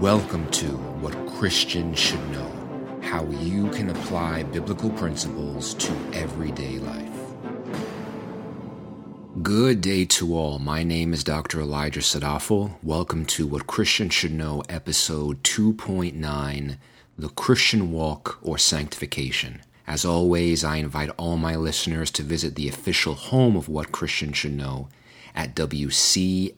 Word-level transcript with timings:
Welcome 0.00 0.50
to 0.52 0.78
What 1.02 1.14
Christians 1.26 1.98
Should 1.98 2.26
Know 2.30 3.00
How 3.02 3.26
You 3.26 3.68
Can 3.68 3.90
Apply 3.90 4.44
Biblical 4.44 4.88
Principles 4.88 5.74
to 5.74 5.92
Everyday 6.14 6.78
Life. 6.78 7.34
Good 9.42 9.82
day 9.82 10.06
to 10.06 10.34
all. 10.34 10.58
My 10.58 10.82
name 10.82 11.12
is 11.12 11.22
Dr. 11.22 11.60
Elijah 11.60 12.00
Sadafel. 12.00 12.76
Welcome 12.82 13.26
to 13.26 13.46
What 13.46 13.66
Christians 13.66 14.14
Should 14.14 14.32
Know, 14.32 14.62
episode 14.70 15.42
2.9 15.42 16.78
The 17.18 17.28
Christian 17.28 17.92
Walk 17.92 18.38
or 18.40 18.56
Sanctification. 18.56 19.60
As 19.86 20.06
always, 20.06 20.64
I 20.64 20.76
invite 20.76 21.10
all 21.18 21.36
my 21.36 21.56
listeners 21.56 22.10
to 22.12 22.22
visit 22.22 22.54
the 22.54 22.70
official 22.70 23.12
home 23.12 23.54
of 23.54 23.68
What 23.68 23.92
Christians 23.92 24.38
Should 24.38 24.54
Know 24.54 24.88
at 25.34 25.54
wcsk.org. 25.54 26.54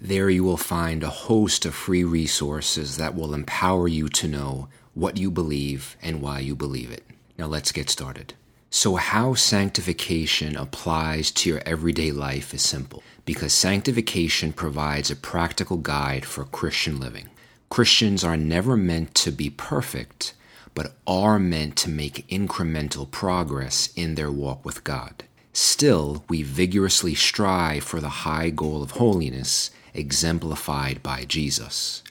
There 0.00 0.28
you 0.28 0.44
will 0.44 0.58
find 0.58 1.02
a 1.02 1.08
host 1.08 1.64
of 1.64 1.74
free 1.74 2.04
resources 2.04 2.98
that 2.98 3.14
will 3.14 3.32
empower 3.32 3.88
you 3.88 4.08
to 4.10 4.28
know 4.28 4.68
what 4.92 5.16
you 5.16 5.30
believe 5.30 5.96
and 6.02 6.20
why 6.20 6.40
you 6.40 6.54
believe 6.54 6.90
it. 6.90 7.02
Now 7.38 7.46
let's 7.46 7.72
get 7.72 7.88
started. 7.88 8.34
So, 8.68 8.96
how 8.96 9.32
sanctification 9.32 10.54
applies 10.54 11.30
to 11.32 11.48
your 11.48 11.62
everyday 11.64 12.10
life 12.10 12.52
is 12.52 12.60
simple 12.60 13.02
because 13.24 13.54
sanctification 13.54 14.52
provides 14.52 15.10
a 15.10 15.16
practical 15.16 15.78
guide 15.78 16.26
for 16.26 16.44
Christian 16.44 17.00
living. 17.00 17.30
Christians 17.70 18.22
are 18.22 18.36
never 18.36 18.76
meant 18.76 19.14
to 19.14 19.30
be 19.30 19.48
perfect, 19.48 20.34
but 20.74 20.92
are 21.06 21.38
meant 21.38 21.74
to 21.76 21.90
make 21.90 22.28
incremental 22.28 23.10
progress 23.10 23.88
in 23.96 24.14
their 24.14 24.30
walk 24.30 24.62
with 24.62 24.84
God. 24.84 25.24
Still, 25.54 26.22
we 26.28 26.42
vigorously 26.42 27.14
strive 27.14 27.82
for 27.82 28.00
the 28.00 28.26
high 28.26 28.50
goal 28.50 28.82
of 28.82 28.92
holiness 28.92 29.70
exemplified 29.98 31.02
by 31.02 31.24
Jesus. 31.24 32.02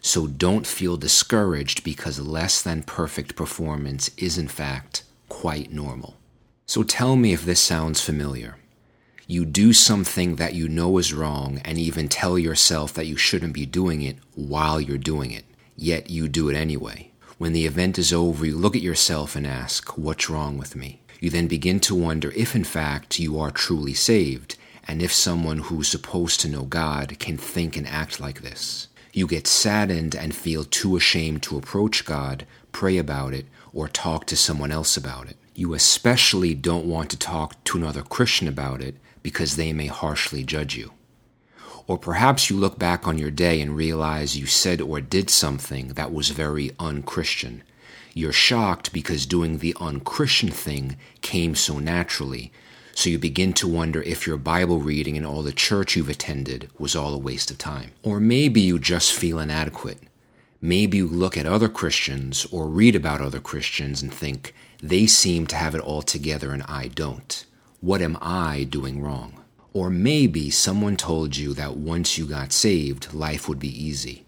So 0.00 0.26
don't 0.26 0.66
feel 0.66 0.96
discouraged 0.96 1.84
because 1.84 2.18
less 2.18 2.62
than 2.62 2.82
perfect 2.82 3.36
performance 3.36 4.10
is, 4.16 4.38
in 4.38 4.48
fact, 4.48 5.04
quite 5.28 5.72
normal. 5.72 6.16
So 6.66 6.82
tell 6.82 7.16
me 7.16 7.32
if 7.32 7.44
this 7.44 7.60
sounds 7.60 8.00
familiar. 8.00 8.56
You 9.26 9.44
do 9.44 9.72
something 9.72 10.36
that 10.36 10.54
you 10.54 10.68
know 10.68 10.98
is 10.98 11.12
wrong 11.12 11.60
and 11.64 11.78
even 11.78 12.08
tell 12.08 12.38
yourself 12.38 12.94
that 12.94 13.06
you 13.06 13.16
shouldn't 13.16 13.52
be 13.52 13.66
doing 13.66 14.02
it 14.02 14.16
while 14.34 14.80
you're 14.80 14.98
doing 14.98 15.30
it, 15.30 15.44
yet 15.76 16.10
you 16.10 16.28
do 16.28 16.48
it 16.48 16.56
anyway. 16.56 17.10
When 17.38 17.52
the 17.52 17.66
event 17.66 17.98
is 17.98 18.12
over, 18.12 18.44
you 18.44 18.56
look 18.56 18.74
at 18.74 18.82
yourself 18.82 19.36
and 19.36 19.46
ask, 19.46 19.96
What's 19.96 20.28
wrong 20.28 20.58
with 20.58 20.74
me? 20.74 21.00
You 21.20 21.30
then 21.30 21.46
begin 21.46 21.80
to 21.80 21.94
wonder 21.94 22.32
if, 22.32 22.56
in 22.56 22.64
fact, 22.64 23.18
you 23.18 23.38
are 23.38 23.50
truly 23.50 23.94
saved 23.94 24.56
and 24.90 25.00
if 25.00 25.12
someone 25.12 25.58
who's 25.58 25.86
supposed 25.86 26.40
to 26.40 26.48
know 26.48 26.64
God 26.64 27.16
can 27.20 27.36
think 27.36 27.76
and 27.76 27.86
act 27.86 28.18
like 28.18 28.42
this. 28.42 28.88
You 29.12 29.28
get 29.28 29.46
saddened 29.46 30.16
and 30.16 30.34
feel 30.34 30.64
too 30.64 30.96
ashamed 30.96 31.44
to 31.44 31.56
approach 31.56 32.04
God, 32.04 32.44
pray 32.72 32.98
about 32.98 33.32
it, 33.32 33.46
or 33.72 33.86
talk 33.86 34.26
to 34.26 34.36
someone 34.36 34.72
else 34.72 34.96
about 34.96 35.28
it. 35.28 35.36
You 35.54 35.74
especially 35.74 36.54
don't 36.54 36.86
want 36.86 37.08
to 37.10 37.16
talk 37.16 37.62
to 37.64 37.78
another 37.78 38.02
Christian 38.02 38.48
about 38.48 38.82
it 38.82 38.96
because 39.22 39.54
they 39.54 39.72
may 39.72 39.86
harshly 39.86 40.42
judge 40.42 40.76
you. 40.76 40.90
Or 41.86 41.96
perhaps 41.96 42.50
you 42.50 42.56
look 42.56 42.76
back 42.76 43.06
on 43.06 43.16
your 43.16 43.30
day 43.30 43.60
and 43.60 43.76
realize 43.76 44.36
you 44.36 44.46
said 44.46 44.80
or 44.80 45.00
did 45.00 45.30
something 45.30 45.90
that 45.90 46.12
was 46.12 46.30
very 46.30 46.72
unchristian. 46.80 47.62
You're 48.12 48.32
shocked 48.32 48.92
because 48.92 49.24
doing 49.24 49.58
the 49.58 49.76
unchristian 49.80 50.50
thing 50.50 50.96
came 51.20 51.54
so 51.54 51.78
naturally, 51.78 52.50
so 53.00 53.08
you 53.08 53.18
begin 53.18 53.54
to 53.54 53.66
wonder 53.66 54.02
if 54.02 54.26
your 54.26 54.36
Bible 54.36 54.78
reading 54.78 55.16
and 55.16 55.24
all 55.24 55.42
the 55.42 55.52
church 55.52 55.96
you've 55.96 56.10
attended 56.10 56.68
was 56.78 56.94
all 56.94 57.14
a 57.14 57.18
waste 57.18 57.50
of 57.50 57.56
time. 57.56 57.92
Or 58.02 58.20
maybe 58.20 58.60
you 58.60 58.78
just 58.78 59.14
feel 59.14 59.38
inadequate. 59.38 60.00
Maybe 60.60 60.98
you 60.98 61.08
look 61.08 61.38
at 61.38 61.46
other 61.46 61.70
Christians 61.70 62.46
or 62.52 62.66
read 62.66 62.94
about 62.94 63.22
other 63.22 63.40
Christians 63.40 64.02
and 64.02 64.12
think, 64.12 64.54
they 64.82 65.06
seem 65.06 65.46
to 65.46 65.56
have 65.56 65.74
it 65.74 65.80
all 65.80 66.02
together 66.02 66.52
and 66.52 66.62
I 66.64 66.88
don't. 66.88 67.46
What 67.80 68.02
am 68.02 68.18
I 68.20 68.64
doing 68.64 69.00
wrong? 69.00 69.42
Or 69.72 69.88
maybe 69.88 70.50
someone 70.50 70.98
told 70.98 71.38
you 71.38 71.54
that 71.54 71.78
once 71.78 72.18
you 72.18 72.26
got 72.26 72.52
saved, 72.52 73.14
life 73.14 73.48
would 73.48 73.58
be 73.58 73.82
easy. 73.82 74.26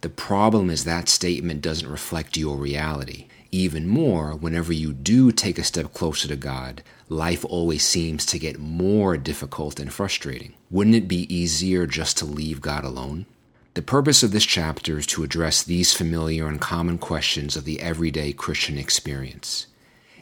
The 0.00 0.08
problem 0.08 0.70
is 0.70 0.84
that 0.84 1.10
statement 1.10 1.60
doesn't 1.60 1.90
reflect 1.90 2.38
your 2.38 2.56
reality. 2.56 3.26
Even 3.50 3.88
more, 3.88 4.34
whenever 4.34 4.74
you 4.74 4.92
do 4.92 5.32
take 5.32 5.58
a 5.58 5.64
step 5.64 5.94
closer 5.94 6.28
to 6.28 6.36
God, 6.36 6.82
life 7.08 7.46
always 7.48 7.82
seems 7.82 8.26
to 8.26 8.38
get 8.38 8.58
more 8.58 9.16
difficult 9.16 9.80
and 9.80 9.90
frustrating. 9.90 10.52
Wouldn't 10.70 10.96
it 10.96 11.08
be 11.08 11.32
easier 11.34 11.86
just 11.86 12.18
to 12.18 12.26
leave 12.26 12.60
God 12.60 12.84
alone? 12.84 13.24
The 13.72 13.80
purpose 13.80 14.22
of 14.22 14.32
this 14.32 14.44
chapter 14.44 14.98
is 14.98 15.06
to 15.06 15.24
address 15.24 15.62
these 15.62 15.94
familiar 15.94 16.46
and 16.46 16.60
common 16.60 16.98
questions 16.98 17.56
of 17.56 17.64
the 17.64 17.80
everyday 17.80 18.34
Christian 18.34 18.76
experience. 18.76 19.66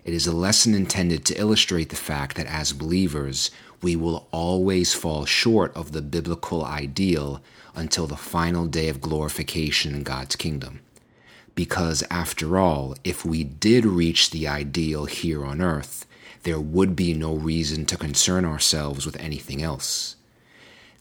It 0.04 0.14
is 0.14 0.28
a 0.28 0.32
lesson 0.32 0.72
intended 0.72 1.25
to 1.25 1.41
illustrate 1.41 1.88
the 1.88 1.97
fact 1.97 2.37
that 2.37 2.47
as 2.47 2.72
believers, 2.72 3.50
we 3.82 3.97
will 3.97 4.28
always 4.31 4.94
fall 4.94 5.25
short 5.25 5.75
of 5.75 5.91
the 5.91 6.03
biblical 6.03 6.64
ideal 6.64 7.43
until 7.75 8.06
the 8.06 8.16
final 8.16 8.66
day 8.66 8.88
of 8.88 9.00
glorification 9.00 9.97
in 9.97 10.04
God's 10.04 10.37
kingdom. 10.37 10.78
Because, 11.56 12.05
after 12.09 12.59
all, 12.59 12.94
if 13.03 13.25
we 13.25 13.43
did 13.43 13.84
reach 13.84 14.31
the 14.31 14.47
ideal 14.47 15.06
here 15.06 15.44
on 15.44 15.61
earth, 15.61 16.06
there 16.44 16.61
would 16.61 16.94
be 16.94 17.12
no 17.12 17.34
reason 17.34 17.84
to 17.87 17.97
concern 17.97 18.44
ourselves 18.44 19.05
with 19.05 19.19
anything 19.19 19.61
else. 19.61 20.15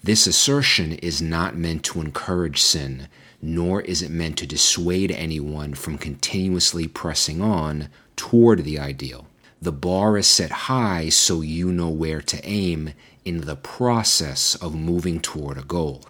This 0.01 0.25
assertion 0.25 0.93
is 0.93 1.21
not 1.21 1.57
meant 1.57 1.83
to 1.85 2.01
encourage 2.01 2.61
sin, 2.61 3.09
nor 3.41 3.81
is 3.81 4.01
it 4.01 4.09
meant 4.09 4.37
to 4.37 4.47
dissuade 4.47 5.11
anyone 5.11 5.75
from 5.75 5.97
continuously 5.97 6.87
pressing 6.87 7.41
on 7.41 7.89
toward 8.15 8.63
the 8.63 8.79
ideal. 8.79 9.27
The 9.61 9.71
bar 9.71 10.17
is 10.17 10.27
set 10.27 10.51
high 10.51 11.09
so 11.09 11.41
you 11.41 11.71
know 11.71 11.89
where 11.89 12.21
to 12.21 12.45
aim 12.47 12.93
in 13.23 13.41
the 13.41 13.55
process 13.55 14.55
of 14.55 14.73
moving 14.73 15.19
toward 15.19 15.57
a 15.57 15.63
goal. 15.63 16.05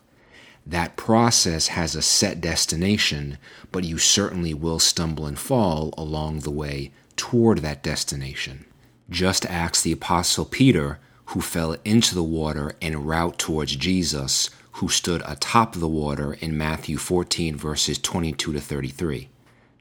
That 0.65 0.97
process 0.97 1.67
has 1.67 1.95
a 1.95 2.01
set 2.01 2.41
destination, 2.41 3.37
but 3.71 3.83
you 3.83 3.97
certainly 3.99 4.53
will 4.53 4.79
stumble 4.79 5.27
and 5.27 5.37
fall 5.37 5.93
along 5.97 6.39
the 6.39 6.51
way 6.51 6.91
toward 7.15 7.59
that 7.59 7.83
destination. 7.83 8.65
Just 9.09 9.45
ask 9.45 9.83
the 9.83 9.91
Apostle 9.91 10.45
Peter, 10.45 10.99
who 11.27 11.41
fell 11.41 11.75
into 11.85 12.15
the 12.15 12.23
water 12.23 12.73
en 12.81 13.03
route 13.03 13.37
towards 13.37 13.75
Jesus, 13.75 14.49
who 14.73 14.89
stood 14.89 15.21
atop 15.25 15.73
the 15.73 15.87
water 15.87 16.33
in 16.33 16.57
Matthew 16.57 16.97
14, 16.97 17.55
verses 17.55 17.99
22 17.99 18.53
to 18.53 18.59
33. 18.59 19.29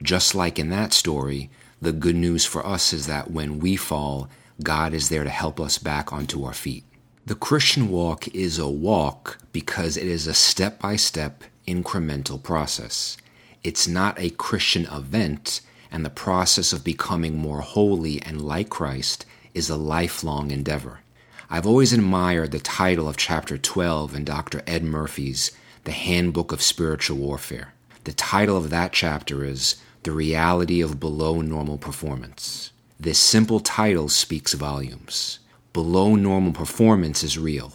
Just 0.03 0.35
like 0.35 0.59
in 0.59 0.69
that 0.69 0.93
story, 0.93 1.51
the 1.81 1.93
good 1.93 2.17
news 2.17 2.45
for 2.45 2.65
us 2.65 2.93
is 2.93 3.07
that 3.07 3.31
when 3.31 3.59
we 3.59 3.77
fall, 3.77 4.29
God 4.63 4.93
is 4.93 5.09
there 5.09 5.25
to 5.25 5.31
help 5.31 5.59
us 5.59 5.79
back 5.79 6.13
onto 6.13 6.45
our 6.45 6.53
feet. 6.53 6.85
The 7.27 7.35
Christian 7.35 7.89
walk 7.89 8.29
is 8.35 8.59
a 8.59 8.69
walk 8.69 9.39
because 9.51 9.97
it 9.97 10.07
is 10.07 10.27
a 10.27 10.35
step 10.35 10.79
by 10.79 10.97
step, 10.97 11.43
incremental 11.67 12.43
process. 12.43 13.17
It's 13.63 13.89
not 13.89 14.21
a 14.21 14.29
Christian 14.29 14.85
event, 14.93 15.63
and 15.91 16.05
the 16.05 16.11
process 16.11 16.75
of 16.75 16.85
becoming 16.85 17.39
more 17.39 17.63
holy 17.63 18.21
and 18.21 18.43
like 18.43 18.69
Christ 18.69 19.25
is 19.55 19.71
a 19.71 19.77
lifelong 19.79 20.51
endeavor. 20.51 21.01
I've 21.49 21.67
always 21.67 21.95
admired 21.95 22.51
the 22.51 22.59
title 22.59 23.09
of 23.09 23.17
chapter 23.17 23.57
12 23.57 24.15
in 24.15 24.25
Dr. 24.25 24.63
Ed 24.67 24.85
Murphy's 24.85 25.51
The 25.85 25.93
Handbook 25.93 26.53
of 26.53 26.61
Spiritual 26.61 27.17
Warfare. 27.17 27.73
The 28.05 28.13
title 28.13 28.59
of 28.59 28.69
that 28.69 28.93
chapter 28.93 29.47
is 29.47 29.77
The 30.03 30.13
Reality 30.13 30.83
of 30.83 31.01
Below 31.01 31.41
Normal 31.41 31.79
Performance. 31.79 32.71
This 33.01 33.19
simple 33.19 33.61
title 33.61 34.11
speaks 34.11 34.53
volumes 34.53 35.39
below 35.75 36.15
normal 36.15 36.53
performance 36.53 37.25
is 37.25 37.37
real. 37.37 37.75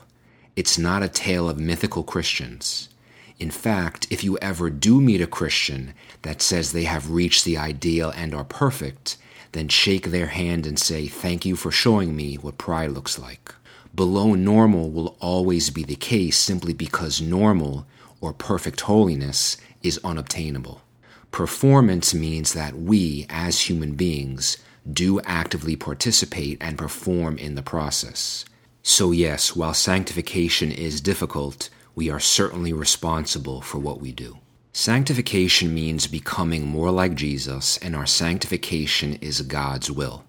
It's 0.55 0.77
not 0.77 1.03
a 1.03 1.09
tale 1.09 1.49
of 1.49 1.59
mythical 1.59 2.01
Christians. 2.01 2.87
In 3.37 3.51
fact, 3.51 4.07
if 4.09 4.23
you 4.23 4.37
ever 4.41 4.69
do 4.69 5.01
meet 5.01 5.19
a 5.21 5.27
Christian 5.27 5.93
that 6.21 6.41
says 6.41 6.71
they 6.71 6.85
have 6.85 7.11
reached 7.11 7.43
the 7.43 7.57
ideal 7.57 8.09
and 8.15 8.33
are 8.33 8.45
perfect, 8.45 9.17
then 9.51 9.67
shake 9.67 10.07
their 10.07 10.27
hand 10.27 10.65
and 10.65 10.79
say, 10.79 11.07
Thank 11.07 11.45
you 11.45 11.57
for 11.57 11.71
showing 11.71 12.15
me 12.15 12.35
what 12.35 12.57
pride 12.57 12.91
looks 12.91 13.19
like. 13.19 13.53
Below 13.93 14.33
normal 14.33 14.89
will 14.91 15.17
always 15.19 15.69
be 15.69 15.83
the 15.83 15.95
case 15.95 16.37
simply 16.37 16.73
because 16.73 17.21
normal 17.21 17.85
or 18.21 18.31
perfect 18.31 18.81
holiness 18.81 19.57
is 19.83 19.99
unobtainable. 20.05 20.81
Performance 21.31 22.13
means 22.13 22.53
that 22.53 22.75
we, 22.75 23.25
as 23.29 23.61
human 23.61 23.95
beings, 23.95 24.57
do 24.91 25.19
actively 25.21 25.75
participate 25.75 26.57
and 26.61 26.77
perform 26.77 27.37
in 27.37 27.55
the 27.55 27.61
process. 27.61 28.45
So, 28.81 29.11
yes, 29.11 29.55
while 29.55 29.73
sanctification 29.73 30.71
is 30.71 31.01
difficult, 31.01 31.69
we 31.95 32.09
are 32.09 32.19
certainly 32.19 32.73
responsible 32.73 33.61
for 33.61 33.77
what 33.77 33.99
we 33.99 34.11
do. 34.11 34.37
Sanctification 34.71 35.73
means 35.73 36.07
becoming 36.07 36.65
more 36.65 36.91
like 36.91 37.15
Jesus, 37.15 37.77
and 37.79 37.95
our 37.95 38.05
sanctification 38.05 39.15
is 39.15 39.41
God's 39.41 39.91
will. 39.91 40.23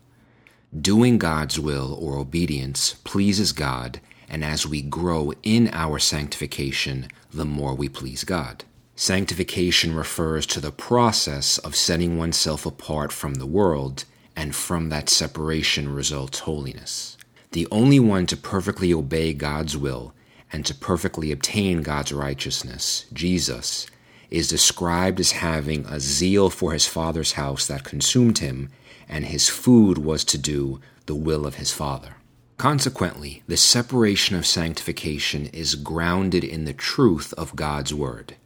Doing 0.79 1.19
God's 1.19 1.61
will 1.61 1.97
or 2.01 2.17
obedience 2.17 2.95
pleases 3.05 3.53
God, 3.53 4.01
and 4.29 4.45
as 4.45 4.67
we 4.67 4.83
grow 4.83 5.33
in 5.43 5.69
our 5.73 5.99
sanctification, 5.99 7.09
the 7.33 7.45
more 7.45 7.75
we 7.75 7.89
please 7.89 8.25
God. 8.25 8.65
Sanctification 8.97 9.95
refers 9.95 10.47
to 10.47 10.61
the 10.61 10.73
process 10.73 11.59
of 11.59 11.77
setting 11.77 12.19
oneself 12.19 12.67
apart 12.67 13.13
from 13.13 13.35
the 13.35 13.47
world, 13.47 14.05
and 14.37 14.55
from 14.55 14.89
that 14.89 15.09
separation 15.09 15.93
results 15.93 16.41
holiness. 16.41 17.17
The 17.53 17.67
only 17.71 17.99
one 17.99 18.27
to 18.27 18.37
perfectly 18.37 18.93
obey 18.93 19.33
God's 19.33 19.77
will 19.77 20.15
and 20.53 20.65
to 20.67 20.75
perfectly 20.75 21.33
obtain 21.33 21.83
God's 21.83 22.13
righteousness, 22.13 23.07
Jesus, 23.13 23.87
is 24.31 24.49
described 24.49 25.21
as 25.21 25.33
having 25.33 25.85
a 25.87 26.01
zeal 26.01 26.51
for 26.51 26.73
his 26.73 26.87
Father's 26.87 27.33
house 27.33 27.67
that 27.67 27.85
consumed 27.85 28.39
him, 28.39 28.71
and 29.09 29.25
his 29.25 29.49
food 29.49 29.99
was 29.99 30.25
to 30.25 30.39
do 30.39 30.81
the 31.07 31.15
will 31.15 31.47
of 31.47 31.57
his 31.57 31.73
Father. 31.73 32.15
Consequently, 32.57 33.43
the 33.49 33.57
separation 33.57 34.37
of 34.37 34.47
sanctification 34.47 35.47
is 35.47 35.75
grounded 35.75 36.45
in 36.45 36.67
the 36.67 36.75
truth 36.75 37.33
of 37.35 37.57
God's 37.57 37.95
Word. 37.95 38.37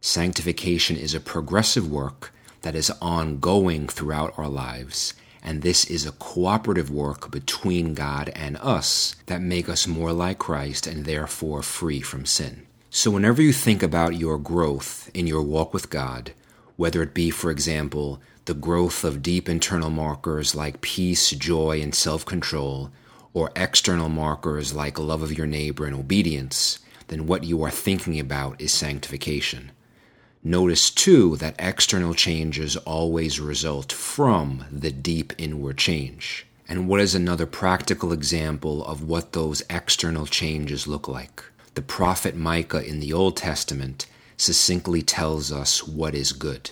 Sanctification 0.00 0.96
is 0.96 1.14
a 1.14 1.20
progressive 1.20 1.90
work 1.90 2.32
that 2.62 2.74
is 2.74 2.92
ongoing 3.00 3.86
throughout 3.86 4.34
our 4.36 4.48
lives, 4.48 5.14
and 5.42 5.62
this 5.62 5.84
is 5.84 6.06
a 6.06 6.12
cooperative 6.12 6.90
work 6.90 7.30
between 7.30 7.94
God 7.94 8.30
and 8.34 8.56
us 8.58 9.16
that 9.26 9.40
make 9.40 9.68
us 9.68 9.86
more 9.86 10.12
like 10.12 10.38
Christ 10.38 10.86
and 10.86 11.04
therefore 11.04 11.62
free 11.62 12.00
from 12.00 12.26
sin. 12.26 12.66
So 12.90 13.10
whenever 13.10 13.40
you 13.40 13.52
think 13.52 13.82
about 13.82 14.16
your 14.16 14.38
growth 14.38 15.10
in 15.14 15.26
your 15.26 15.42
walk 15.42 15.72
with 15.72 15.90
God, 15.90 16.32
whether 16.76 17.02
it 17.02 17.14
be, 17.14 17.30
for 17.30 17.50
example, 17.50 18.20
the 18.46 18.54
growth 18.54 19.04
of 19.04 19.22
deep 19.22 19.48
internal 19.48 19.90
markers 19.90 20.54
like 20.54 20.80
peace, 20.80 21.30
joy, 21.30 21.80
and 21.80 21.94
self 21.94 22.24
control, 22.24 22.90
or 23.32 23.52
external 23.54 24.08
markers 24.08 24.74
like 24.74 24.98
love 24.98 25.22
of 25.22 25.36
your 25.36 25.46
neighbor 25.46 25.86
and 25.86 25.94
obedience, 25.94 26.80
then 27.08 27.26
what 27.26 27.44
you 27.44 27.62
are 27.62 27.70
thinking 27.70 28.18
about 28.18 28.60
is 28.60 28.72
sanctification. 28.72 29.70
Notice 30.42 30.90
too 30.90 31.36
that 31.36 31.54
external 31.58 32.14
changes 32.14 32.74
always 32.78 33.38
result 33.38 33.92
from 33.92 34.64
the 34.72 34.90
deep 34.90 35.34
inward 35.36 35.76
change. 35.76 36.46
And 36.66 36.88
what 36.88 37.00
is 37.00 37.14
another 37.14 37.44
practical 37.44 38.10
example 38.10 38.82
of 38.86 39.02
what 39.02 39.32
those 39.32 39.62
external 39.68 40.24
changes 40.24 40.86
look 40.86 41.06
like? 41.06 41.44
The 41.74 41.82
prophet 41.82 42.34
Micah 42.36 42.82
in 42.82 43.00
the 43.00 43.12
Old 43.12 43.36
Testament 43.36 44.06
succinctly 44.38 45.02
tells 45.02 45.52
us 45.52 45.86
what 45.86 46.14
is 46.14 46.32
good. 46.32 46.70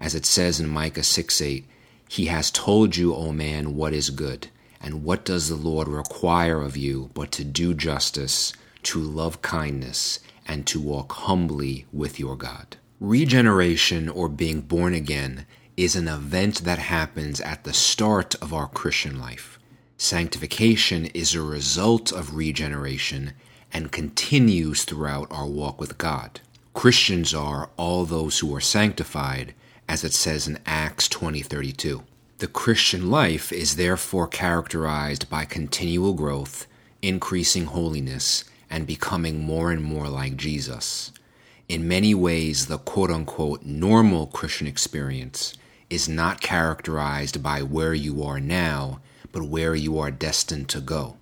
As 0.00 0.16
it 0.16 0.26
says 0.26 0.58
in 0.58 0.68
Micah 0.68 1.04
6 1.04 1.40
8, 1.40 1.64
He 2.08 2.26
has 2.26 2.50
told 2.50 2.96
you, 2.96 3.14
O 3.14 3.30
man, 3.30 3.76
what 3.76 3.92
is 3.92 4.10
good 4.10 4.48
and 4.80 5.04
what 5.04 5.24
does 5.24 5.48
the 5.48 5.54
Lord 5.54 5.86
require 5.86 6.60
of 6.60 6.76
you 6.76 7.10
but 7.14 7.30
to 7.32 7.44
do 7.44 7.72
justice, 7.72 8.52
to 8.82 8.98
love 8.98 9.42
kindness, 9.42 10.18
and 10.44 10.66
to 10.66 10.80
walk 10.80 11.12
humbly 11.12 11.86
with 11.92 12.18
your 12.18 12.34
God? 12.34 12.76
Regeneration, 13.00 14.08
or 14.08 14.26
being 14.26 14.62
born 14.62 14.94
again, 14.94 15.44
is 15.76 15.96
an 15.96 16.08
event 16.08 16.64
that 16.64 16.78
happens 16.78 17.42
at 17.42 17.64
the 17.64 17.74
start 17.74 18.34
of 18.36 18.54
our 18.54 18.66
Christian 18.66 19.20
life. 19.20 19.58
Sanctification 19.98 21.04
is 21.12 21.34
a 21.34 21.42
result 21.42 22.10
of 22.10 22.34
regeneration 22.34 23.34
and 23.70 23.92
continues 23.92 24.84
throughout 24.84 25.26
our 25.30 25.46
walk 25.46 25.78
with 25.78 25.98
God. 25.98 26.40
Christians 26.72 27.34
are 27.34 27.68
all 27.76 28.06
those 28.06 28.38
who 28.38 28.54
are 28.54 28.62
sanctified, 28.62 29.52
as 29.86 30.02
it 30.02 30.14
says 30.14 30.48
in 30.48 30.58
Acts 30.64 31.06
20:32. 31.06 32.02
The 32.38 32.46
Christian 32.46 33.10
life 33.10 33.52
is 33.52 33.76
therefore 33.76 34.26
characterized 34.26 35.28
by 35.28 35.44
continual 35.44 36.14
growth, 36.14 36.66
increasing 37.02 37.66
holiness, 37.66 38.44
and 38.70 38.86
becoming 38.86 39.40
more 39.40 39.70
and 39.70 39.82
more 39.84 40.08
like 40.08 40.38
Jesus. 40.38 41.12
In 41.68 41.88
many 41.88 42.14
ways, 42.14 42.66
the 42.66 42.78
quote 42.78 43.10
unquote 43.10 43.64
normal 43.64 44.28
Christian 44.28 44.68
experience 44.68 45.54
is 45.90 46.08
not 46.08 46.40
characterized 46.40 47.42
by 47.42 47.62
where 47.62 47.94
you 47.94 48.22
are 48.22 48.38
now, 48.38 49.00
but 49.32 49.42
where 49.42 49.74
you 49.74 49.98
are 49.98 50.12
destined 50.12 50.68
to 50.68 50.80
go. 50.80 51.16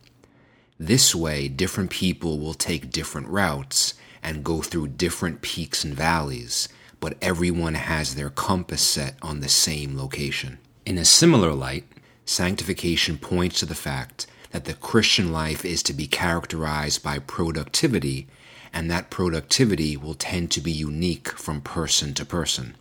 This 0.79 1.14
way, 1.14 1.49
different 1.49 1.91
people 1.91 2.38
will 2.38 2.52
take 2.52 2.91
different 2.91 3.29
routes 3.29 3.94
and 4.23 4.44
go 4.44 4.61
through 4.61 4.88
different 4.88 5.41
peaks 5.41 5.82
and 5.82 5.94
valleys, 5.94 6.69
but 7.00 7.17
everyone 7.23 7.75
has 7.75 8.14
their 8.14 8.31
compass 8.31 8.82
set 8.82 9.17
on 9.23 9.40
the 9.40 9.49
same 9.49 9.97
location. 9.97 10.58
In 10.85 10.99
a 10.99 11.05
similar 11.06 11.52
light, 11.52 11.85
sanctification 12.26 13.17
points 13.17 13.61
to 13.61 13.67
the 13.67 13.75
fact 13.75 14.26
that 14.50 14.67
the 14.67 14.75
Christian 14.75 15.32
life 15.32 15.64
is 15.64 15.82
to 15.85 15.93
be 15.93 16.06
characterized 16.06 17.02
by 17.02 17.19
productivity, 17.19 18.26
and 18.75 18.91
that 18.91 19.09
productivity 19.09 19.97
will 19.97 20.12
tend 20.12 20.50
to 20.50 20.61
be 20.61 20.71
unique 20.71 21.31
from 21.31 21.62
person 21.62 22.12
to 22.12 22.26
person. 22.26 22.76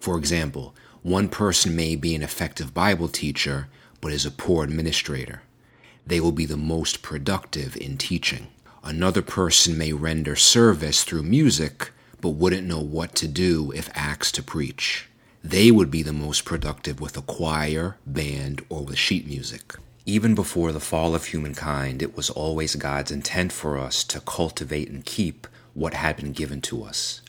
For 0.00 0.18
example, 0.18 0.74
one 1.02 1.28
person 1.28 1.76
may 1.76 1.94
be 1.94 2.16
an 2.16 2.22
effective 2.22 2.74
Bible 2.74 3.06
teacher 3.06 3.68
but 4.00 4.12
is 4.12 4.26
a 4.26 4.32
poor 4.32 4.64
administrator. 4.64 5.42
They 6.04 6.18
will 6.18 6.32
be 6.32 6.46
the 6.46 6.56
most 6.56 7.02
productive 7.02 7.76
in 7.76 7.96
teaching. 7.96 8.48
Another 8.82 9.22
person 9.22 9.78
may 9.78 9.92
render 9.92 10.34
service 10.34 11.04
through 11.04 11.22
music 11.22 11.92
but 12.20 12.30
wouldn't 12.30 12.66
know 12.66 12.80
what 12.80 13.14
to 13.16 13.28
do 13.28 13.70
if 13.72 13.88
asked 13.94 14.34
to 14.34 14.42
preach 14.42 15.08
they 15.44 15.70
would 15.70 15.90
be 15.90 16.02
the 16.02 16.12
most 16.12 16.44
productive 16.44 17.00
with 17.00 17.16
a 17.16 17.22
choir, 17.22 17.96
band, 18.06 18.64
or 18.68 18.84
with 18.84 18.96
sheet 18.96 19.26
music. 19.26 19.74
Even 20.04 20.34
before 20.34 20.72
the 20.72 20.80
fall 20.80 21.14
of 21.14 21.26
humankind, 21.26 22.02
it 22.02 22.16
was 22.16 22.28
always 22.28 22.74
God's 22.74 23.12
intent 23.12 23.52
for 23.52 23.78
us 23.78 24.02
to 24.04 24.18
cultivate 24.18 24.90
and 24.90 25.04
keep 25.04 25.46
what 25.74 25.94
had 25.94 26.16
been 26.16 26.32
given 26.32 26.60
to 26.62 26.82
us. 26.82 27.20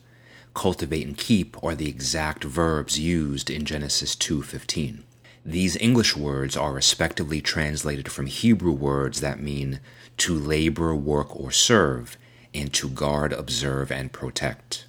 Cultivate 0.55 1.05
and 1.05 1.15
keep 1.15 1.55
are 1.63 1.75
the 1.75 1.87
exact 1.87 2.43
verbs 2.43 2.97
used 2.97 3.51
in 3.51 3.63
Genesis 3.63 4.15
2:15. 4.15 5.03
These 5.45 5.75
English 5.75 6.15
words 6.15 6.57
are 6.57 6.73
respectively 6.73 7.41
translated 7.41 8.11
from 8.11 8.25
Hebrew 8.25 8.71
words 8.71 9.19
that 9.19 9.39
mean 9.39 9.79
to 10.17 10.33
labor, 10.33 10.95
work, 10.95 11.35
or 11.35 11.51
serve, 11.51 12.17
and 12.55 12.73
to 12.73 12.89
guard, 12.89 13.33
observe, 13.33 13.91
and 13.91 14.11
protect. 14.11 14.85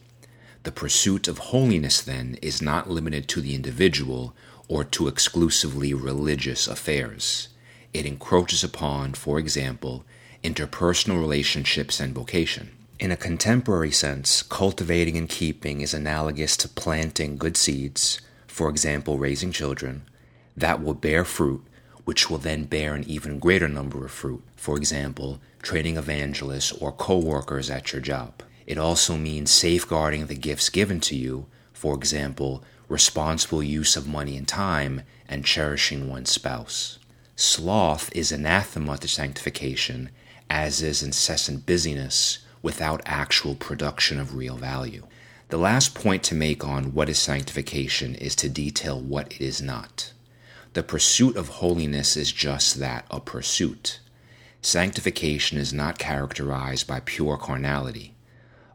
The 0.62 0.72
pursuit 0.72 1.28
of 1.28 1.52
holiness, 1.52 2.00
then, 2.00 2.38
is 2.40 2.62
not 2.62 2.88
limited 2.88 3.28
to 3.28 3.42
the 3.42 3.54
individual 3.54 4.34
or 4.68 4.84
to 4.84 5.06
exclusively 5.06 5.92
religious 5.92 6.66
affairs. 6.66 7.48
It 7.94 8.06
encroaches 8.06 8.64
upon, 8.64 9.14
for 9.14 9.38
example, 9.38 10.04
interpersonal 10.42 11.20
relationships 11.20 12.00
and 12.00 12.12
vocation. 12.12 12.72
In 12.98 13.12
a 13.12 13.16
contemporary 13.16 13.92
sense, 13.92 14.42
cultivating 14.42 15.16
and 15.16 15.28
keeping 15.28 15.80
is 15.80 15.94
analogous 15.94 16.56
to 16.58 16.68
planting 16.68 17.36
good 17.36 17.56
seeds, 17.56 18.20
for 18.48 18.68
example, 18.68 19.18
raising 19.18 19.52
children, 19.52 20.02
that 20.56 20.82
will 20.82 20.94
bear 20.94 21.24
fruit, 21.24 21.64
which 22.04 22.28
will 22.28 22.38
then 22.38 22.64
bear 22.64 22.94
an 22.94 23.04
even 23.04 23.38
greater 23.38 23.68
number 23.68 24.04
of 24.04 24.10
fruit, 24.10 24.42
for 24.56 24.76
example, 24.76 25.40
training 25.62 25.96
evangelists 25.96 26.72
or 26.72 26.90
co 26.90 27.16
workers 27.16 27.70
at 27.70 27.92
your 27.92 28.02
job. 28.02 28.42
It 28.66 28.76
also 28.76 29.16
means 29.16 29.50
safeguarding 29.50 30.26
the 30.26 30.34
gifts 30.34 30.68
given 30.68 30.98
to 31.00 31.16
you, 31.16 31.46
for 31.72 31.94
example, 31.94 32.64
responsible 32.88 33.62
use 33.62 33.96
of 33.96 34.08
money 34.08 34.36
and 34.36 34.48
time, 34.48 35.02
and 35.28 35.44
cherishing 35.44 36.08
one's 36.08 36.30
spouse. 36.30 36.98
Sloth 37.36 38.10
is 38.14 38.32
anathema 38.32 38.96
to 38.98 39.08
sanctification, 39.08 40.10
as 40.48 40.82
is 40.82 41.02
incessant 41.02 41.66
busyness 41.66 42.38
without 42.62 43.02
actual 43.04 43.54
production 43.54 44.20
of 44.20 44.34
real 44.34 44.56
value. 44.56 45.06
The 45.48 45.58
last 45.58 45.94
point 45.94 46.22
to 46.24 46.34
make 46.34 46.64
on 46.64 46.94
what 46.94 47.08
is 47.08 47.18
sanctification 47.18 48.14
is 48.14 48.34
to 48.36 48.48
detail 48.48 49.00
what 49.00 49.32
it 49.32 49.40
is 49.40 49.60
not. 49.60 50.12
The 50.72 50.82
pursuit 50.82 51.36
of 51.36 51.48
holiness 51.48 52.16
is 52.16 52.32
just 52.32 52.78
that 52.78 53.06
a 53.10 53.20
pursuit. 53.20 54.00
Sanctification 54.62 55.58
is 55.58 55.72
not 55.72 55.98
characterized 55.98 56.86
by 56.86 57.00
pure 57.04 57.36
carnality 57.36 58.14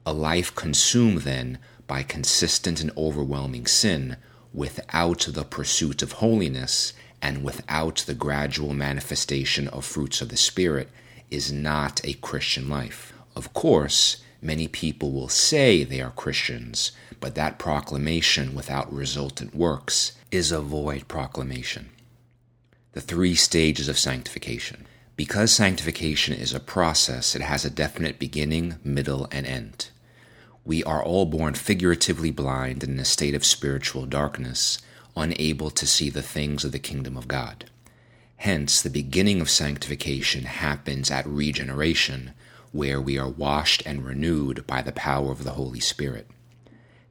a 0.05 0.13
life 0.13 0.55
consumed 0.55 1.19
then 1.19 1.59
by 1.85 2.01
consistent 2.01 2.81
and 2.81 2.89
overwhelming 2.97 3.67
sin 3.67 4.17
without 4.51 5.27
the 5.29 5.43
pursuit 5.43 6.01
of 6.01 6.13
holiness 6.13 6.93
and 7.21 7.43
without 7.43 7.97
the 8.07 8.13
gradual 8.13 8.73
manifestation 8.73 9.67
of 9.69 9.85
fruits 9.85 10.21
of 10.21 10.29
the 10.29 10.37
Spirit 10.37 10.89
is 11.29 11.51
not 11.51 12.01
a 12.03 12.13
Christian 12.13 12.69
life. 12.69 13.13
Of 13.35 13.53
course, 13.53 14.17
many 14.41 14.67
people 14.67 15.11
will 15.11 15.27
say 15.27 15.83
they 15.83 16.01
are 16.01 16.11
Christians, 16.11 16.91
but 17.19 17.35
that 17.35 17.59
proclamation 17.59 18.55
without 18.55 18.91
resultant 18.91 19.53
works 19.53 20.13
is 20.31 20.51
a 20.51 20.61
void 20.61 21.07
proclamation. 21.07 21.89
The 22.93 23.01
three 23.01 23.35
stages 23.35 23.87
of 23.87 23.99
sanctification. 23.99 24.87
Because 25.15 25.51
sanctification 25.51 26.33
is 26.33 26.53
a 26.53 26.61
process, 26.61 27.35
it 27.35 27.41
has 27.41 27.65
a 27.65 27.69
definite 27.69 28.19
beginning, 28.19 28.77
middle, 28.83 29.27
and 29.31 29.45
end. 29.45 29.89
We 30.63 30.83
are 30.85 31.03
all 31.03 31.25
born 31.25 31.55
figuratively 31.55 32.31
blind 32.31 32.83
in 32.83 32.97
a 32.99 33.05
state 33.05 33.35
of 33.35 33.45
spiritual 33.45 34.05
darkness, 34.05 34.79
unable 35.19 35.69
to 35.69 35.85
see 35.85 36.09
the 36.09 36.21
things 36.21 36.63
of 36.63 36.71
the 36.71 36.79
kingdom 36.79 37.17
of 37.17 37.27
God. 37.27 37.69
Hence, 38.37 38.81
the 38.81 38.89
beginning 38.89 39.41
of 39.41 39.49
sanctification 39.49 40.45
happens 40.45 41.11
at 41.11 41.27
regeneration, 41.27 42.31
where 42.71 43.01
we 43.01 43.17
are 43.17 43.29
washed 43.29 43.83
and 43.85 44.05
renewed 44.05 44.65
by 44.65 44.81
the 44.81 44.93
power 44.93 45.31
of 45.31 45.43
the 45.43 45.51
Holy 45.51 45.81
Spirit. 45.81 46.27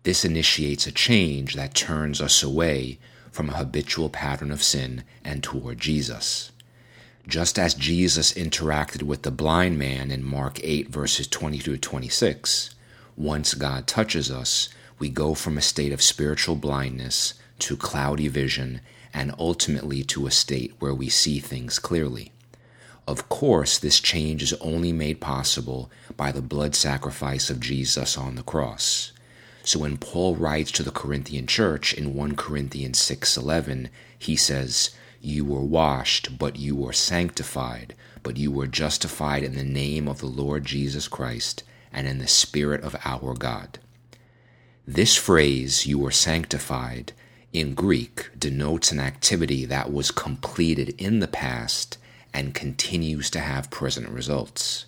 This 0.04 0.24
initiates 0.24 0.86
a 0.86 0.92
change 0.92 1.54
that 1.54 1.74
turns 1.74 2.22
us 2.22 2.42
away 2.42 2.98
from 3.30 3.50
a 3.50 3.56
habitual 3.56 4.08
pattern 4.08 4.50
of 4.50 4.62
sin 4.62 5.04
and 5.22 5.42
toward 5.42 5.78
Jesus. 5.78 6.50
Just 7.26 7.58
as 7.58 7.74
Jesus 7.74 8.32
interacted 8.32 9.02
with 9.02 9.20
the 9.20 9.30
blind 9.30 9.78
man 9.78 10.10
in 10.10 10.24
Mark 10.24 10.60
8, 10.62 10.88
verses 10.88 11.26
22 11.26 11.72
to 11.72 11.78
26, 11.78 12.74
once 13.18 13.52
God 13.52 13.86
touches 13.86 14.30
us, 14.30 14.70
we 14.98 15.10
go 15.10 15.34
from 15.34 15.58
a 15.58 15.62
state 15.62 15.92
of 15.92 16.00
spiritual 16.00 16.56
blindness 16.56 17.34
to 17.60 17.76
cloudy 17.76 18.28
vision 18.28 18.80
and 19.12 19.34
ultimately 19.38 20.02
to 20.04 20.26
a 20.26 20.30
state 20.30 20.74
where 20.78 20.94
we 20.94 21.08
see 21.08 21.38
things 21.38 21.78
clearly. 21.78 22.32
Of 23.06 23.28
course, 23.28 23.78
this 23.78 24.00
change 24.00 24.42
is 24.42 24.52
only 24.54 24.92
made 24.92 25.20
possible 25.20 25.90
by 26.16 26.30
the 26.30 26.42
blood 26.42 26.74
sacrifice 26.74 27.48
of 27.48 27.58
Jesus 27.58 28.18
on 28.18 28.34
the 28.34 28.42
cross. 28.42 29.12
So 29.64 29.78
when 29.78 29.96
Paul 29.96 30.36
writes 30.36 30.70
to 30.72 30.82
the 30.82 30.90
Corinthian 30.90 31.46
church 31.46 31.94
in 31.94 32.14
1 32.14 32.36
Corinthians 32.36 32.98
6:11, 32.98 33.88
he 34.18 34.36
says, 34.36 34.90
"You 35.20 35.44
were 35.44 35.64
washed, 35.64 36.38
but 36.38 36.56
you 36.56 36.76
were 36.76 36.92
sanctified, 36.92 37.94
but 38.22 38.36
you 38.36 38.50
were 38.50 38.66
justified 38.66 39.42
in 39.42 39.56
the 39.56 39.64
name 39.64 40.06
of 40.06 40.20
the 40.20 40.26
Lord 40.26 40.64
Jesus 40.64 41.08
Christ 41.08 41.62
and 41.92 42.06
in 42.06 42.18
the 42.18 42.28
spirit 42.28 42.82
of 42.82 42.96
our 43.04 43.34
God." 43.34 43.78
This 44.86 45.16
phrase, 45.16 45.86
you 45.86 45.98
were 45.98 46.10
sanctified, 46.10 47.12
in 47.52 47.74
Greek 47.74 48.28
denotes 48.38 48.92
an 48.92 49.00
activity 49.00 49.64
that 49.64 49.90
was 49.90 50.10
completed 50.10 50.94
in 50.98 51.20
the 51.20 51.28
past 51.28 51.96
and 52.34 52.54
continues 52.54 53.30
to 53.30 53.40
have 53.40 53.70
present 53.70 54.08
results. 54.10 54.84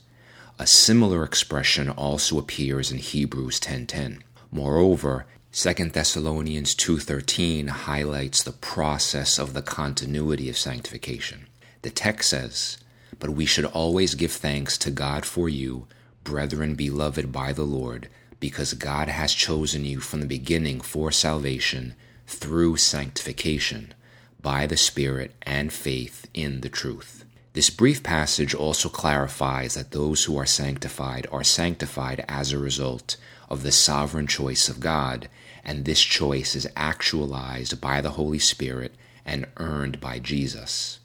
A 0.58 0.66
similar 0.66 1.24
expression 1.24 1.88
also 1.88 2.38
appears 2.38 2.92
in 2.92 2.98
Hebrews 2.98 3.60
10:10. 3.60 4.22
Moreover, 4.52 5.24
2 5.52 5.94
Thessalonians 5.94 6.74
2:13 6.74 7.68
highlights 7.68 8.42
the 8.42 8.52
process 8.52 9.38
of 9.38 9.54
the 9.54 9.62
continuity 9.62 10.50
of 10.50 10.58
sanctification. 10.58 11.46
The 11.80 11.88
text 11.88 12.28
says, 12.28 12.76
"But 13.18 13.30
we 13.30 13.46
should 13.46 13.64
always 13.64 14.14
give 14.14 14.32
thanks 14.32 14.76
to 14.78 14.90
God 14.90 15.24
for 15.24 15.48
you, 15.48 15.86
brethren 16.24 16.74
beloved 16.74 17.32
by 17.32 17.54
the 17.54 17.64
Lord, 17.64 18.10
because 18.38 18.74
God 18.74 19.08
has 19.08 19.32
chosen 19.32 19.86
you 19.86 20.00
from 20.00 20.20
the 20.20 20.26
beginning 20.26 20.82
for 20.82 21.10
salvation 21.10 21.94
through 22.30 22.76
sanctification 22.76 23.92
by 24.40 24.66
the 24.66 24.76
Spirit 24.76 25.34
and 25.42 25.72
faith 25.72 26.26
in 26.32 26.60
the 26.60 26.68
truth." 26.68 27.24
This 27.52 27.68
brief 27.68 28.02
passage 28.02 28.54
also 28.54 28.88
clarifies 28.88 29.74
that 29.74 29.90
those 29.90 30.24
who 30.24 30.36
are 30.36 30.46
sanctified 30.46 31.26
are 31.32 31.42
sanctified 31.42 32.24
as 32.28 32.52
a 32.52 32.58
result 32.58 33.16
of 33.48 33.64
the 33.64 33.72
sovereign 33.72 34.28
choice 34.28 34.68
of 34.68 34.78
God, 34.78 35.28
and 35.64 35.84
this 35.84 36.00
choice 36.00 36.54
is 36.54 36.68
actualized 36.76 37.80
by 37.80 38.00
the 38.00 38.12
Holy 38.12 38.38
Spirit 38.38 38.94
and 39.24 39.46
earned 39.56 40.00
by 40.00 40.20
Jesus. 40.20 41.00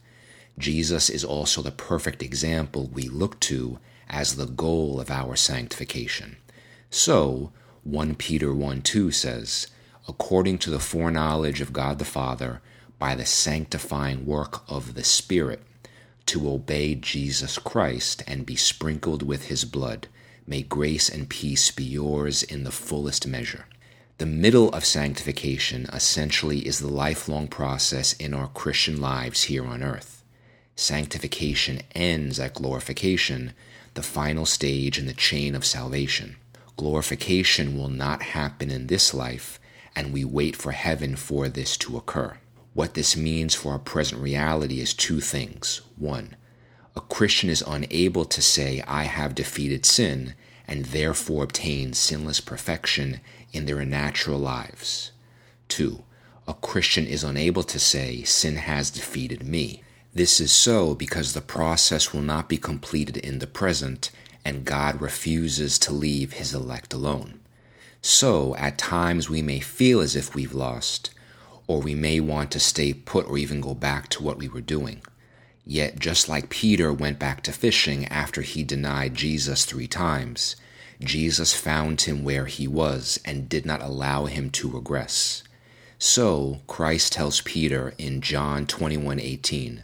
Jesus 0.57 1.09
is 1.09 1.23
also 1.23 1.61
the 1.61 1.71
perfect 1.71 2.21
example 2.21 2.87
we 2.87 3.09
look 3.09 3.39
to 3.41 3.79
as 4.07 4.35
the 4.35 4.45
goal 4.45 4.99
of 4.99 5.09
our 5.09 5.35
sanctification. 5.35 6.37
So, 6.91 7.51
1 7.83 8.15
Peter 8.15 8.53
1 8.53 8.81
2 8.83 9.11
says, 9.11 9.67
According 10.07 10.59
to 10.59 10.69
the 10.69 10.79
foreknowledge 10.79 11.61
of 11.61 11.73
God 11.73 11.99
the 11.99 12.05
Father, 12.05 12.61
by 12.99 13.15
the 13.15 13.25
sanctifying 13.25 14.25
work 14.25 14.63
of 14.69 14.93
the 14.93 15.03
Spirit, 15.03 15.63
to 16.27 16.49
obey 16.49 16.95
Jesus 16.95 17.57
Christ 17.57 18.23
and 18.27 18.45
be 18.45 18.55
sprinkled 18.55 19.23
with 19.23 19.45
his 19.45 19.65
blood. 19.65 20.07
May 20.47 20.61
grace 20.61 21.09
and 21.09 21.29
peace 21.29 21.71
be 21.71 21.83
yours 21.83 22.43
in 22.43 22.63
the 22.63 22.71
fullest 22.71 23.27
measure. 23.27 23.65
The 24.17 24.25
middle 24.25 24.69
of 24.69 24.85
sanctification 24.85 25.87
essentially 25.91 26.65
is 26.65 26.79
the 26.79 26.87
lifelong 26.87 27.47
process 27.47 28.13
in 28.13 28.33
our 28.33 28.47
Christian 28.47 29.01
lives 29.01 29.43
here 29.43 29.65
on 29.65 29.83
earth. 29.83 30.23
Sanctification 30.75 31.81
ends 31.93 32.39
at 32.39 32.53
glorification, 32.53 33.53
the 33.93 34.03
final 34.03 34.45
stage 34.45 34.97
in 34.97 35.05
the 35.05 35.13
chain 35.13 35.55
of 35.55 35.65
salvation. 35.65 36.37
Glorification 36.77 37.77
will 37.77 37.89
not 37.89 38.21
happen 38.21 38.69
in 38.69 38.87
this 38.87 39.13
life, 39.13 39.59
and 39.95 40.11
we 40.11 40.25
wait 40.25 40.55
for 40.55 40.71
heaven 40.71 41.15
for 41.15 41.47
this 41.47 41.77
to 41.77 41.97
occur. 41.97 42.37
What 42.73 42.93
this 42.93 43.15
means 43.15 43.55
for 43.55 43.71
our 43.71 43.79
present 43.79 44.21
reality 44.21 44.79
is 44.79 44.93
two 44.93 45.21
things. 45.21 45.81
One, 45.97 46.35
a 46.95 47.01
Christian 47.01 47.49
is 47.49 47.63
unable 47.65 48.25
to 48.25 48.41
say, 48.41 48.83
I 48.87 49.03
have 49.03 49.35
defeated 49.35 49.85
sin, 49.85 50.33
and 50.67 50.85
therefore 50.85 51.43
obtain 51.43 51.93
sinless 51.93 52.41
perfection 52.41 53.21
in 53.53 53.65
their 53.65 53.83
natural 53.85 54.39
lives. 54.39 55.11
Two, 55.67 56.03
a 56.47 56.53
Christian 56.53 57.07
is 57.07 57.23
unable 57.23 57.63
to 57.63 57.79
say, 57.79 58.23
Sin 58.23 58.57
has 58.57 58.91
defeated 58.91 59.43
me. 59.43 59.83
This 60.13 60.39
is 60.39 60.51
so 60.51 60.95
because 60.95 61.33
the 61.33 61.41
process 61.41 62.13
will 62.13 62.21
not 62.21 62.47
be 62.47 62.57
completed 62.57 63.17
in 63.17 63.39
the 63.39 63.47
present, 63.47 64.11
and 64.43 64.65
God 64.65 65.01
refuses 65.01 65.79
to 65.79 65.93
leave 65.93 66.33
his 66.33 66.53
elect 66.53 66.93
alone. 66.93 67.39
So, 68.07 68.55
at 68.57 68.77
times 68.77 69.31
we 69.31 69.41
may 69.41 69.59
feel 69.59 69.99
as 69.99 70.15
if 70.15 70.35
we've 70.35 70.53
lost, 70.53 71.09
or 71.65 71.81
we 71.81 71.95
may 71.95 72.19
want 72.19 72.51
to 72.51 72.59
stay 72.59 72.93
put 72.93 73.27
or 73.27 73.35
even 73.35 73.61
go 73.61 73.73
back 73.73 74.09
to 74.09 74.21
what 74.21 74.37
we 74.37 74.47
were 74.47 74.61
doing. 74.61 75.01
Yet, 75.65 75.97
just 75.97 76.29
like 76.29 76.51
Peter 76.51 76.93
went 76.93 77.17
back 77.17 77.41
to 77.41 77.51
fishing 77.51 78.05
after 78.09 78.43
he 78.43 78.63
denied 78.63 79.15
Jesus 79.15 79.65
three 79.65 79.87
times, 79.87 80.55
Jesus 80.99 81.55
found 81.55 82.01
him 82.01 82.23
where 82.23 82.45
he 82.45 82.67
was 82.67 83.19
and 83.25 83.49
did 83.49 83.65
not 83.65 83.81
allow 83.81 84.25
him 84.25 84.51
to 84.51 84.69
regress. 84.69 85.41
So, 85.97 86.61
Christ 86.67 87.11
tells 87.11 87.41
Peter 87.41 87.95
in 87.97 88.21
John 88.21 88.67
21:18, 88.67 89.81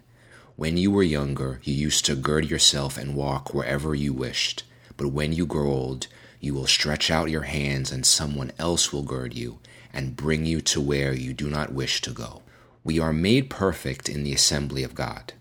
"When 0.57 0.77
you 0.77 0.91
were 0.91 1.01
younger, 1.01 1.59
you 1.63 1.73
used 1.73 2.05
to 2.05 2.15
gird 2.15 2.51
yourself 2.51 2.99
and 2.99 3.15
walk 3.15 3.55
wherever 3.55 3.95
you 3.95 4.13
wished, 4.13 4.61
but 4.95 5.07
when 5.07 5.33
you 5.33 5.47
grow 5.47 5.71
old, 5.71 6.05
you 6.41 6.53
will 6.53 6.67
stretch 6.67 7.09
out 7.09 7.29
your 7.29 7.43
hands 7.43 7.91
and 7.91 8.05
someone 8.05 8.51
else 8.57 8.91
will 8.91 9.03
gird 9.03 9.33
you 9.33 9.59
and 9.93 10.17
bring 10.17 10.45
you 10.45 10.59
to 10.59 10.81
where 10.81 11.13
you 11.13 11.33
do 11.33 11.49
not 11.49 11.71
wish 11.71 12.01
to 12.01 12.11
go. 12.11 12.41
We 12.83 12.99
are 12.99 13.13
made 13.13 13.49
perfect 13.49 14.09
in 14.09 14.23
the 14.23 14.33
assembly 14.33 14.83
of 14.83 14.95
God. 14.95 15.33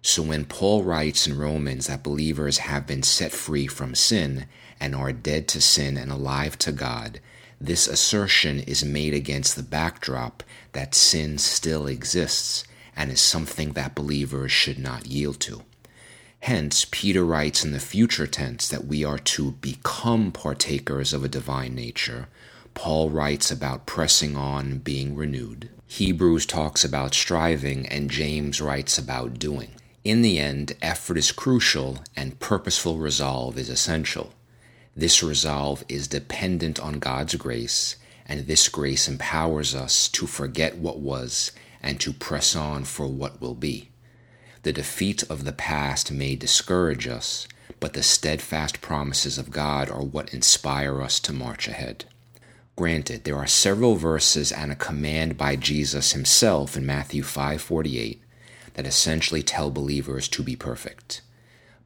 So 0.00 0.22
when 0.22 0.46
Paul 0.46 0.84
writes 0.84 1.26
in 1.26 1.36
Romans 1.36 1.86
that 1.86 2.02
believers 2.02 2.58
have 2.58 2.86
been 2.86 3.02
set 3.02 3.30
free 3.30 3.66
from 3.66 3.94
sin 3.94 4.46
and 4.80 4.94
are 4.94 5.12
dead 5.12 5.48
to 5.48 5.60
sin 5.60 5.98
and 5.98 6.10
alive 6.10 6.56
to 6.58 6.72
God, 6.72 7.20
this 7.60 7.86
assertion 7.86 8.60
is 8.60 8.84
made 8.84 9.12
against 9.12 9.54
the 9.54 9.62
backdrop 9.62 10.42
that 10.72 10.94
sin 10.94 11.36
still 11.36 11.86
exists 11.86 12.64
and 12.96 13.10
is 13.10 13.20
something 13.20 13.72
that 13.72 13.94
believers 13.94 14.50
should 14.50 14.78
not 14.78 15.06
yield 15.06 15.40
to. 15.40 15.62
Hence, 16.40 16.86
Peter 16.90 17.24
writes 17.24 17.64
in 17.64 17.72
the 17.72 17.80
future 17.80 18.26
tense 18.26 18.68
that 18.68 18.86
we 18.86 19.04
are 19.04 19.18
to 19.18 19.52
become 19.52 20.32
partakers 20.32 21.12
of 21.12 21.24
a 21.24 21.28
divine 21.28 21.74
nature, 21.74 22.28
Paul 22.74 23.10
writes 23.10 23.50
about 23.50 23.86
pressing 23.86 24.36
on, 24.36 24.78
being 24.78 25.16
renewed. 25.16 25.68
Hebrews 25.88 26.46
talks 26.46 26.84
about 26.84 27.14
striving, 27.14 27.86
and 27.86 28.10
James 28.10 28.60
writes 28.60 28.98
about 28.98 29.38
doing. 29.38 29.72
In 30.04 30.22
the 30.22 30.38
end, 30.38 30.74
effort 30.80 31.18
is 31.18 31.32
crucial 31.32 32.04
and 32.14 32.38
purposeful 32.38 32.98
resolve 32.98 33.58
is 33.58 33.68
essential. 33.68 34.32
This 34.94 35.22
resolve 35.22 35.84
is 35.88 36.06
dependent 36.06 36.78
on 36.78 36.98
God's 36.98 37.34
grace, 37.34 37.96
and 38.26 38.46
this 38.46 38.68
grace 38.68 39.08
empowers 39.08 39.74
us 39.74 40.08
to 40.08 40.26
forget 40.26 40.76
what 40.76 41.00
was 41.00 41.52
and 41.82 41.98
to 42.00 42.12
press 42.12 42.54
on 42.54 42.84
for 42.84 43.06
what 43.06 43.40
will 43.40 43.54
be. 43.54 43.90
The 44.62 44.72
defeat 44.72 45.22
of 45.30 45.44
the 45.44 45.52
past 45.52 46.10
may 46.10 46.34
discourage 46.34 47.06
us, 47.06 47.46
but 47.80 47.92
the 47.92 48.02
steadfast 48.02 48.80
promises 48.80 49.38
of 49.38 49.50
God 49.50 49.88
are 49.88 50.02
what 50.02 50.34
inspire 50.34 51.00
us 51.00 51.20
to 51.20 51.32
march 51.32 51.68
ahead. 51.68 52.06
Granted, 52.74 53.24
there 53.24 53.36
are 53.36 53.46
several 53.46 53.96
verses 53.96 54.52
and 54.52 54.70
a 54.70 54.76
command 54.76 55.36
by 55.36 55.56
Jesus 55.56 56.12
himself 56.12 56.76
in 56.76 56.86
Matthew 56.86 57.22
5:48 57.22 58.20
that 58.74 58.86
essentially 58.86 59.42
tell 59.42 59.70
believers 59.70 60.28
to 60.28 60.42
be 60.42 60.54
perfect. 60.54 61.20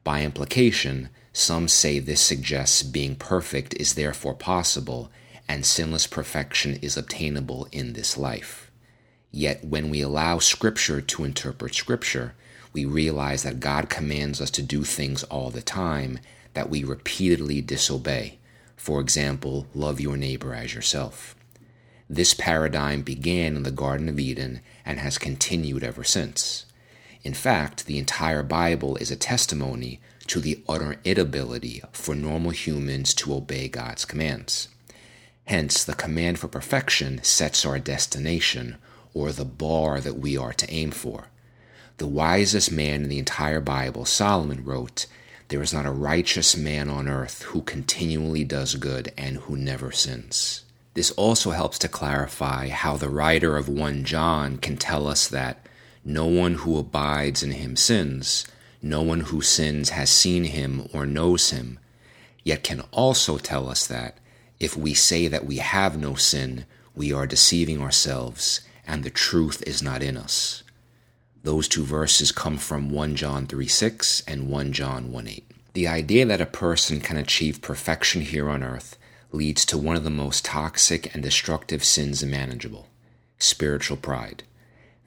By 0.03 0.23
implication, 0.23 1.09
some 1.31 1.67
say 1.67 1.99
this 1.99 2.21
suggests 2.21 2.83
being 2.83 3.15
perfect 3.15 3.73
is 3.75 3.93
therefore 3.93 4.35
possible 4.35 5.11
and 5.47 5.65
sinless 5.65 6.07
perfection 6.07 6.75
is 6.81 6.97
obtainable 6.97 7.67
in 7.71 7.93
this 7.93 8.17
life. 8.17 8.69
Yet 9.31 9.65
when 9.65 9.89
we 9.89 10.01
allow 10.01 10.39
scripture 10.39 11.01
to 11.01 11.23
interpret 11.23 11.73
scripture, 11.73 12.35
we 12.73 12.85
realize 12.85 13.43
that 13.43 13.59
God 13.59 13.89
commands 13.89 14.41
us 14.41 14.51
to 14.51 14.61
do 14.61 14.83
things 14.83 15.23
all 15.23 15.49
the 15.49 15.61
time 15.61 16.19
that 16.53 16.69
we 16.69 16.83
repeatedly 16.83 17.61
disobey 17.61 18.39
for 18.83 18.99
example, 18.99 19.65
love 19.73 20.01
your 20.01 20.17
neighbor 20.17 20.53
as 20.53 20.73
yourself. 20.73 21.37
This 22.09 22.33
paradigm 22.33 23.01
began 23.01 23.55
in 23.55 23.63
the 23.63 23.71
Garden 23.71 24.09
of 24.09 24.19
Eden 24.19 24.59
and 24.85 24.99
has 24.99 25.17
continued 25.17 25.85
ever 25.85 26.03
since. 26.03 26.65
In 27.23 27.33
fact, 27.33 27.85
the 27.85 27.97
entire 27.97 28.43
Bible 28.43 28.97
is 28.97 29.09
a 29.09 29.15
testimony 29.15 30.01
to 30.27 30.41
the 30.41 30.61
utter 30.67 30.97
inability 31.05 31.81
for 31.93 32.13
normal 32.13 32.51
humans 32.51 33.13
to 33.13 33.33
obey 33.33 33.69
God's 33.69 34.03
commands. 34.03 34.67
Hence, 35.45 35.85
the 35.85 35.95
command 35.95 36.39
for 36.39 36.49
perfection 36.49 37.23
sets 37.23 37.65
our 37.65 37.79
destination, 37.79 38.75
or 39.13 39.31
the 39.31 39.45
bar 39.45 40.01
that 40.01 40.19
we 40.19 40.35
are 40.35 40.51
to 40.51 40.69
aim 40.69 40.91
for. 40.91 41.29
The 41.97 42.07
wisest 42.07 42.71
man 42.71 43.03
in 43.03 43.09
the 43.09 43.19
entire 43.19 43.61
Bible, 43.61 44.05
Solomon, 44.05 44.65
wrote, 44.65 45.05
There 45.49 45.61
is 45.61 45.73
not 45.73 45.85
a 45.85 45.91
righteous 45.91 46.57
man 46.57 46.89
on 46.89 47.07
earth 47.07 47.43
who 47.43 47.61
continually 47.61 48.43
does 48.43 48.75
good 48.75 49.13
and 49.17 49.37
who 49.37 49.55
never 49.55 49.91
sins. 49.91 50.63
This 50.95 51.11
also 51.11 51.51
helps 51.51 51.77
to 51.79 51.87
clarify 51.87 52.69
how 52.69 52.97
the 52.97 53.09
writer 53.09 53.57
of 53.57 53.69
1 53.69 54.05
John 54.05 54.57
can 54.57 54.77
tell 54.77 55.07
us 55.07 55.27
that 55.27 55.67
no 56.03 56.25
one 56.25 56.55
who 56.55 56.77
abides 56.77 57.43
in 57.43 57.51
him 57.51 57.75
sins, 57.75 58.45
no 58.81 59.01
one 59.01 59.21
who 59.21 59.41
sins 59.41 59.89
has 59.89 60.09
seen 60.09 60.45
him 60.45 60.87
or 60.93 61.05
knows 61.05 61.51
him, 61.51 61.79
yet 62.43 62.63
can 62.63 62.81
also 62.91 63.37
tell 63.37 63.69
us 63.69 63.87
that 63.87 64.17
if 64.59 64.75
we 64.75 64.93
say 64.93 65.27
that 65.27 65.45
we 65.45 65.57
have 65.57 65.97
no 65.97 66.15
sin, 66.15 66.65
we 66.95 67.13
are 67.13 67.27
deceiving 67.27 67.81
ourselves, 67.81 68.61
and 68.85 69.03
the 69.03 69.09
truth 69.09 69.63
is 69.67 69.81
not 69.81 70.03
in 70.03 70.17
us. 70.17 70.62
Those 71.43 71.67
two 71.67 71.83
verses 71.83 72.31
come 72.31 72.57
from 72.57 72.89
1 72.89 73.15
John 73.15 73.47
3 73.47 73.67
6 73.67 74.23
and 74.27 74.49
1 74.49 74.73
John 74.73 75.11
1 75.11 75.27
8. 75.27 75.51
The 75.73 75.87
idea 75.87 76.25
that 76.25 76.39
a 76.39 76.45
person 76.45 77.01
can 77.01 77.17
achieve 77.17 77.61
perfection 77.61 78.21
here 78.21 78.49
on 78.49 78.63
earth 78.63 78.97
leads 79.31 79.65
to 79.65 79.77
one 79.77 79.95
of 79.95 80.03
the 80.03 80.09
most 80.09 80.45
toxic 80.45 81.13
and 81.13 81.21
destructive 81.21 81.83
sins 81.83 82.23
imaginable 82.23 82.87
spiritual 83.39 83.97
pride. 83.97 84.43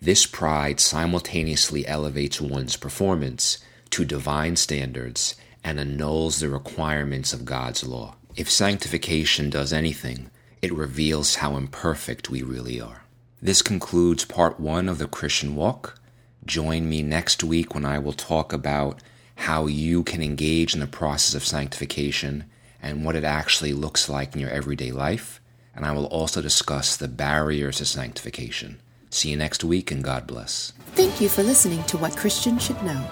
This 0.02 0.26
pride 0.26 0.78
simultaneously 0.78 1.87
elevates 1.87 2.38
one's 2.38 2.76
performance 2.76 3.59
to 3.90 4.05
divine 4.05 4.57
standards 4.57 5.37
and 5.64 5.81
annuls 5.81 6.40
the 6.40 6.50
requirements 6.50 7.33
of 7.33 7.47
God's 7.47 7.83
law. 7.83 8.16
If 8.37 8.50
sanctification 8.50 9.49
does 9.49 9.73
anything, 9.73 10.31
it 10.61 10.73
reveals 10.75 11.37
how 11.37 11.57
imperfect 11.57 12.28
we 12.28 12.43
really 12.43 12.78
are. 12.78 13.05
This 13.40 13.62
concludes 13.62 14.26
part 14.26 14.61
one 14.61 14.88
of 14.88 14.99
the 14.99 15.09
Christian 15.09 15.57
walk. 15.57 15.99
Join 16.47 16.88
me 16.88 17.03
next 17.03 17.43
week 17.43 17.75
when 17.75 17.85
I 17.85 17.99
will 17.99 18.12
talk 18.12 18.53
about 18.53 19.00
how 19.35 19.67
you 19.67 20.05
can 20.05 20.23
engage 20.23 20.75
in 20.75 20.81
the 20.81 20.87
process 20.87 21.35
of 21.35 21.45
sanctification 21.45 22.45
and 22.81 23.05
what 23.05 23.17
it 23.17 23.25
actually 23.25 23.73
looks 23.73 24.09
like 24.09 24.35
in 24.35 24.41
your 24.41 24.50
everyday 24.50 24.93
life. 24.93 25.41
And 25.75 25.85
I 25.85 25.91
will 25.91 26.07
also 26.07 26.41
discuss 26.41 26.97
the 26.97 27.09
barriers 27.09 27.79
to 27.79 27.85
sanctification. 27.85 28.79
See 29.11 29.31
you 29.31 29.37
next 29.37 29.65
week 29.65 29.91
and 29.91 30.05
God 30.05 30.29
bless. 30.29 30.73
Thank 30.95 31.21
you 31.21 31.29
for 31.29 31.43
listening 31.43 31.83
to 31.85 31.99
What 31.99 32.17
Christians 32.17 32.62
Should 32.62 32.83
Know. 32.83 33.05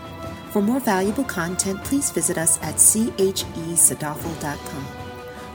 For 0.50 0.62
more 0.62 0.80
valuable 0.80 1.24
content, 1.24 1.82
please 1.82 2.12
visit 2.12 2.38
us 2.38 2.62
at 2.62 2.76
chesadafel.com. 2.76 4.86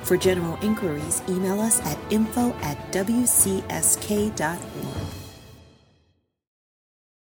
For 0.04 0.18
general 0.18 0.60
inquiries, 0.62 1.22
email 1.30 1.62
us 1.62 1.80
at 1.86 1.98
info 2.12 2.52
at 2.62 2.78
wcsk.org. 2.92 4.40